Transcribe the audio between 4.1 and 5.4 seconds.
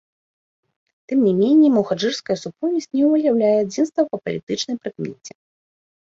па палітычнай прыкмеце.